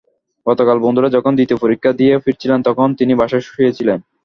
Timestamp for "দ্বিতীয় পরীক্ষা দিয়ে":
1.35-2.13